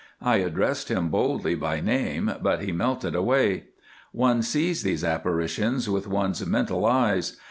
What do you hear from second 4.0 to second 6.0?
One sees these apparitions